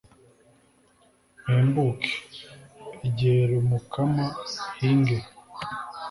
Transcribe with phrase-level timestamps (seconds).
[1.41, 2.11] mpembuke
[3.07, 4.25] (eger'umukama)
[4.79, 5.17] hinge